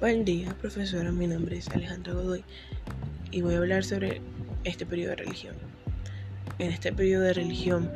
Buen 0.00 0.24
día, 0.24 0.54
profesora. 0.60 1.10
Mi 1.10 1.26
nombre 1.26 1.58
es 1.58 1.66
Alejandra 1.70 2.12
Godoy 2.12 2.44
y 3.32 3.40
voy 3.40 3.54
a 3.54 3.58
hablar 3.58 3.82
sobre 3.82 4.22
este 4.62 4.86
periodo 4.86 5.10
de 5.10 5.16
religión. 5.16 5.56
En 6.60 6.70
este 6.70 6.92
periodo 6.92 7.24
de 7.24 7.32
religión, 7.32 7.90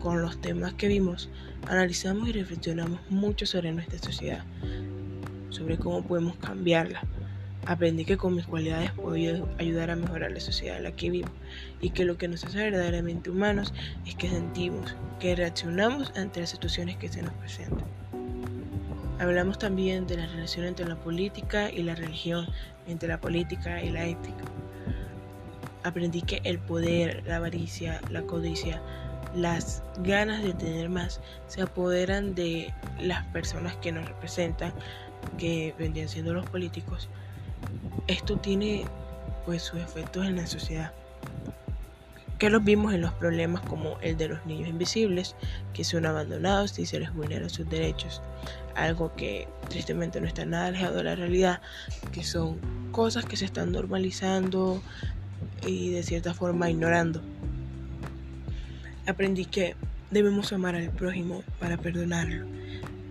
con 0.00 0.20
los 0.20 0.40
temas 0.40 0.74
que 0.74 0.88
vimos, 0.88 1.28
analizamos 1.68 2.28
y 2.28 2.32
reflexionamos 2.32 2.98
mucho 3.08 3.46
sobre 3.46 3.70
nuestra 3.70 4.00
sociedad, 4.00 4.44
sobre 5.50 5.78
cómo 5.78 6.02
podemos 6.02 6.34
cambiarla. 6.38 7.02
Aprendí 7.66 8.04
que 8.04 8.16
con 8.16 8.34
mis 8.34 8.46
cualidades 8.46 8.90
puedo 8.90 9.48
ayudar 9.56 9.90
a 9.92 9.96
mejorar 9.96 10.32
la 10.32 10.40
sociedad 10.40 10.78
en 10.78 10.82
la 10.82 10.96
que 10.96 11.10
vivo 11.10 11.30
y 11.80 11.90
que 11.90 12.04
lo 12.04 12.18
que 12.18 12.26
nos 12.26 12.42
hace 12.42 12.58
verdaderamente 12.58 13.30
humanos 13.30 13.72
es 14.04 14.16
que 14.16 14.28
sentimos, 14.28 14.96
que 15.20 15.36
reaccionamos 15.36 16.12
ante 16.16 16.40
las 16.40 16.50
situaciones 16.50 16.96
que 16.96 17.08
se 17.08 17.22
nos 17.22 17.32
presentan. 17.34 18.03
Hablamos 19.18 19.58
también 19.58 20.06
de 20.06 20.16
la 20.16 20.26
relación 20.26 20.66
entre 20.66 20.86
la 20.86 20.96
política 20.96 21.70
y 21.70 21.82
la 21.82 21.94
religión, 21.94 22.46
entre 22.88 23.08
la 23.08 23.20
política 23.20 23.82
y 23.82 23.90
la 23.90 24.04
ética. 24.06 24.44
Aprendí 25.84 26.22
que 26.22 26.40
el 26.44 26.58
poder, 26.58 27.22
la 27.26 27.36
avaricia, 27.36 28.00
la 28.10 28.22
codicia, 28.22 28.82
las 29.34 29.82
ganas 29.98 30.42
de 30.42 30.52
tener 30.54 30.88
más 30.88 31.20
se 31.46 31.62
apoderan 31.62 32.34
de 32.34 32.72
las 33.00 33.24
personas 33.26 33.76
que 33.76 33.92
nos 33.92 34.06
representan, 34.06 34.72
que 35.38 35.74
vendrían 35.78 36.08
siendo 36.08 36.34
los 36.34 36.48
políticos. 36.50 37.08
Esto 38.08 38.36
tiene 38.38 38.84
pues 39.46 39.62
sus 39.62 39.80
efectos 39.80 40.26
en 40.26 40.36
la 40.36 40.46
sociedad 40.46 40.92
que 42.44 42.50
los 42.50 42.62
vimos 42.62 42.92
en 42.92 43.00
los 43.00 43.14
problemas 43.14 43.62
como 43.62 43.98
el 44.02 44.18
de 44.18 44.28
los 44.28 44.44
niños 44.44 44.68
invisibles, 44.68 45.34
que 45.72 45.82
son 45.82 46.04
abandonados 46.04 46.78
y 46.78 46.84
se 46.84 47.00
les 47.00 47.10
vulneran 47.14 47.48
sus 47.48 47.66
derechos, 47.70 48.20
algo 48.76 49.16
que 49.16 49.48
tristemente 49.70 50.20
no 50.20 50.26
está 50.26 50.44
nada 50.44 50.66
alejado 50.66 50.96
de 50.96 51.04
la 51.04 51.14
realidad, 51.14 51.62
que 52.12 52.22
son 52.22 52.58
cosas 52.92 53.24
que 53.24 53.38
se 53.38 53.46
están 53.46 53.72
normalizando 53.72 54.82
y 55.66 55.88
de 55.88 56.02
cierta 56.02 56.34
forma 56.34 56.68
ignorando. 56.68 57.22
Aprendí 59.06 59.46
que 59.46 59.74
debemos 60.10 60.52
amar 60.52 60.74
al 60.74 60.90
prójimo 60.90 61.42
para 61.58 61.78
perdonarlo. 61.78 62.44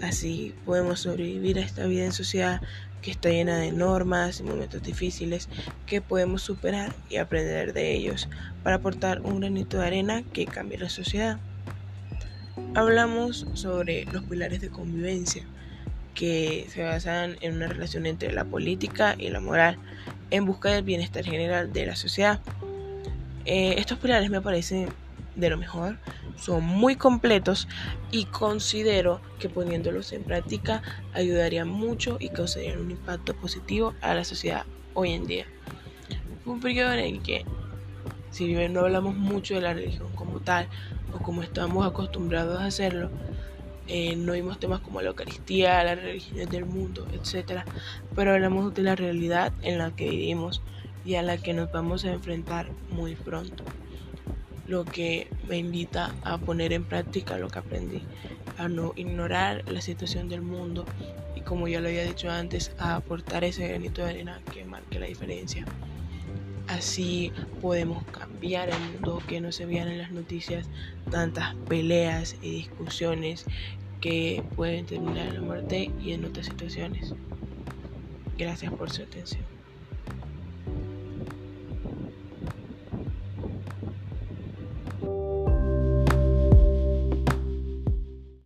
Así 0.00 0.54
podemos 0.64 1.00
sobrevivir 1.00 1.58
a 1.58 1.62
esta 1.62 1.84
vida 1.84 2.06
en 2.06 2.12
sociedad 2.12 2.62
que 3.02 3.10
está 3.10 3.28
llena 3.30 3.58
de 3.58 3.72
normas 3.72 4.40
y 4.40 4.42
momentos 4.42 4.82
difíciles 4.82 5.48
que 5.86 6.00
podemos 6.00 6.42
superar 6.42 6.94
y 7.08 7.16
aprender 7.16 7.72
de 7.72 7.94
ellos 7.94 8.28
para 8.62 8.76
aportar 8.76 9.20
un 9.20 9.40
granito 9.40 9.78
de 9.78 9.86
arena 9.86 10.22
que 10.32 10.46
cambie 10.46 10.78
la 10.78 10.88
sociedad. 10.88 11.38
Hablamos 12.74 13.46
sobre 13.54 14.04
los 14.06 14.24
pilares 14.24 14.60
de 14.60 14.68
convivencia 14.68 15.44
que 16.14 16.66
se 16.72 16.82
basan 16.82 17.36
en 17.40 17.54
una 17.54 17.68
relación 17.68 18.04
entre 18.06 18.32
la 18.32 18.44
política 18.44 19.14
y 19.16 19.30
la 19.30 19.40
moral 19.40 19.78
en 20.30 20.44
busca 20.44 20.70
del 20.70 20.82
bienestar 20.82 21.24
general 21.24 21.72
de 21.72 21.86
la 21.86 21.96
sociedad. 21.96 22.40
Eh, 23.44 23.76
estos 23.78 23.98
pilares 23.98 24.28
me 24.28 24.40
parecen 24.40 24.88
de 25.36 25.50
lo 25.50 25.56
mejor, 25.56 25.96
son 26.38 26.64
muy 26.64 26.96
completos 26.96 27.68
y 28.10 28.24
considero 28.26 29.20
que 29.38 29.48
poniéndolos 29.48 30.12
en 30.12 30.22
práctica 30.22 30.82
ayudarían 31.12 31.68
mucho 31.68 32.16
y 32.20 32.30
causarían 32.30 32.80
un 32.80 32.90
impacto 32.92 33.34
positivo 33.34 33.94
a 34.00 34.14
la 34.14 34.24
sociedad 34.24 34.64
hoy 34.94 35.12
en 35.12 35.26
día. 35.26 35.46
Un 36.46 36.60
periodo 36.60 36.92
en 36.92 37.00
el 37.00 37.22
que, 37.22 37.44
si 38.30 38.46
bien 38.46 38.72
no 38.72 38.80
hablamos 38.80 39.16
mucho 39.16 39.54
de 39.54 39.60
la 39.60 39.74
religión 39.74 40.08
como 40.14 40.40
tal 40.40 40.68
o 41.12 41.18
como 41.18 41.42
estamos 41.42 41.86
acostumbrados 41.86 42.60
a 42.60 42.66
hacerlo, 42.66 43.10
eh, 43.86 44.16
no 44.16 44.32
vimos 44.32 44.60
temas 44.60 44.80
como 44.80 45.00
la 45.00 45.08
Eucaristía, 45.08 45.82
las 45.82 46.00
religiones 46.00 46.50
del 46.50 46.66
mundo, 46.66 47.06
etc. 47.12 47.62
Pero 48.14 48.32
hablamos 48.32 48.74
de 48.74 48.82
la 48.82 48.94
realidad 48.94 49.52
en 49.62 49.78
la 49.78 49.90
que 49.90 50.10
vivimos 50.10 50.62
y 51.04 51.14
a 51.14 51.22
la 51.22 51.38
que 51.38 51.54
nos 51.54 51.72
vamos 51.72 52.04
a 52.04 52.12
enfrentar 52.12 52.68
muy 52.90 53.14
pronto 53.14 53.64
lo 54.68 54.84
que 54.84 55.28
me 55.48 55.56
invita 55.56 56.14
a 56.22 56.38
poner 56.38 56.72
en 56.72 56.84
práctica 56.84 57.38
lo 57.38 57.48
que 57.48 57.58
aprendí, 57.58 58.02
a 58.58 58.68
no 58.68 58.92
ignorar 58.96 59.64
la 59.66 59.80
situación 59.80 60.28
del 60.28 60.42
mundo 60.42 60.84
y 61.34 61.40
como 61.40 61.68
ya 61.68 61.80
lo 61.80 61.88
había 61.88 62.04
dicho 62.04 62.30
antes, 62.30 62.72
a 62.78 62.96
aportar 62.96 63.44
ese 63.44 63.66
granito 63.66 64.04
de 64.04 64.10
arena 64.10 64.40
que 64.52 64.64
marque 64.64 65.00
la 65.00 65.06
diferencia. 65.06 65.64
Así 66.68 67.32
podemos 67.62 68.04
cambiar 68.08 68.68
el 68.68 68.78
mundo, 68.92 69.22
que 69.26 69.40
no 69.40 69.52
se 69.52 69.64
vean 69.64 69.88
en 69.88 69.98
las 69.98 70.10
noticias 70.10 70.68
tantas 71.10 71.54
peleas 71.66 72.36
y 72.42 72.50
discusiones 72.50 73.46
que 74.02 74.44
pueden 74.54 74.84
terminar 74.84 75.28
en 75.28 75.34
la 75.34 75.40
muerte 75.40 75.90
y 75.98 76.12
en 76.12 76.26
otras 76.26 76.44
situaciones. 76.44 77.14
Gracias 78.36 78.70
por 78.74 78.90
su 78.90 79.02
atención. 79.02 79.57